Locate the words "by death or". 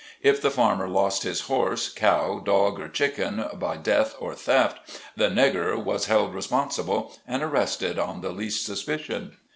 3.53-4.33